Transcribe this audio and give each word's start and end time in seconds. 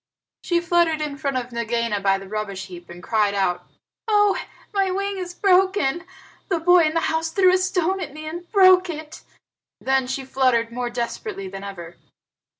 She 0.43 0.59
fluttered 0.61 0.99
in 0.99 1.15
front 1.19 1.37
of 1.37 1.51
Nagaina 1.51 1.99
by 1.99 2.17
the 2.17 2.27
rubbish 2.27 2.65
heap 2.65 2.89
and 2.89 3.03
cried 3.03 3.35
out, 3.35 3.67
"Oh, 4.07 4.35
my 4.73 4.89
wing 4.89 5.19
is 5.19 5.35
broken! 5.35 6.07
The 6.49 6.59
boy 6.59 6.85
in 6.85 6.95
the 6.95 7.01
house 7.01 7.29
threw 7.29 7.53
a 7.53 7.57
stone 7.59 7.99
at 7.99 8.11
me 8.11 8.25
and 8.25 8.51
broke 8.51 8.89
it." 8.89 9.21
Then 9.79 10.07
she 10.07 10.25
fluttered 10.25 10.71
more 10.71 10.89
desperately 10.89 11.47
than 11.47 11.63
ever. 11.63 11.97